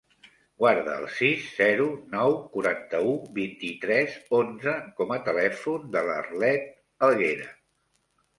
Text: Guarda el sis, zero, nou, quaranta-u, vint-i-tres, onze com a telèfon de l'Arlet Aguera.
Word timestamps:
Guarda 0.61 0.93
el 1.01 1.03
sis, 1.17 1.43
zero, 1.57 1.83
nou, 2.15 2.33
quaranta-u, 2.55 3.11
vint-i-tres, 3.35 4.17
onze 4.39 4.75
com 5.01 5.15
a 5.17 5.19
telèfon 5.29 5.85
de 5.99 6.05
l'Arlet 6.09 6.67
Aguera. 7.11 7.49